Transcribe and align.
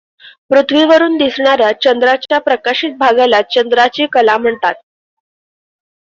पृथ्वीवरून 0.49 1.17
दिसणाऱ्या 1.17 1.71
चंद्राच्या 1.81 2.39
प्रकाशित 2.39 2.93
भागाला 2.99 3.41
चंद्राची 3.51 4.05
कला 4.13 4.37
म्हणतात. 4.37 4.73